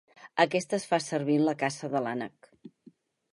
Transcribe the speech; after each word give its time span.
Aquesta 0.43 0.77
es 0.77 0.87
fa 0.93 0.99
servir 1.07 1.35
en 1.41 1.43
la 1.49 1.55
caça 1.65 1.91
de 1.97 2.03
l'ànec. 2.07 2.51